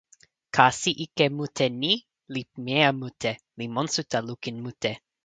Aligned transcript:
kasi 0.55 0.89
ike 1.05 1.25
mute 1.37 1.65
ni 1.81 1.93
li 2.33 2.41
pimeja 2.51 2.89
mute, 3.01 3.31
li 3.57 3.65
monsuta 3.73 4.17
lukin 4.27 4.55
mute. 4.63 4.91